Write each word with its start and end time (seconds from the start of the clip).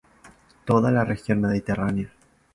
Toda 0.65 0.89
la 0.89 1.05
región 1.05 1.41
mediterránea. 1.41 2.11